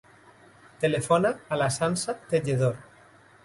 Telefona 0.85 1.33
a 1.57 1.61
la 1.65 1.69
Sança 1.77 2.19
Tejedor. 2.33 2.85